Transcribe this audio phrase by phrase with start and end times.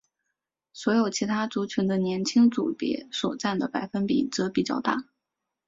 [0.73, 5.05] 所有其他族群的年轻组别所占的百分比则比较大。